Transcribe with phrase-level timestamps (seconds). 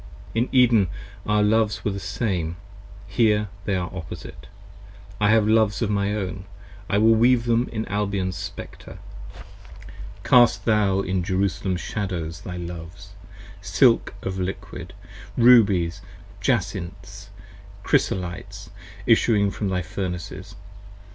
[0.33, 0.87] In Eden
[1.27, 2.57] our Loves were the same,
[3.05, 4.47] here they are opposite.
[5.19, 6.45] I have Loves of my own,
[6.89, 8.97] I will weave them in Albion's Spectre.
[10.23, 13.11] Cast thou in Jerusalem's shadows thy Loves;
[13.61, 14.95] silk of liquid
[15.35, 16.01] 20 Rubies,
[16.39, 17.29] Jacinths,
[17.83, 18.71] Crysolites,
[19.05, 20.55] issuing from thy Furnaces.